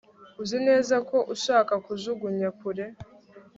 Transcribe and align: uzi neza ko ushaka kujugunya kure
uzi 0.41 0.57
neza 0.67 0.95
ko 1.09 1.17
ushaka 1.33 1.73
kujugunya 1.85 2.49
kure 2.59 2.85